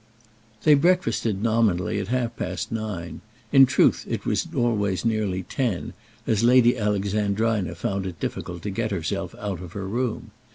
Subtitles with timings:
[0.63, 5.93] They breakfasted nominally at half past nine; in truth, it was always nearly ten,
[6.25, 10.31] as Lady Alexandrina found it difficult to get herself out of her room.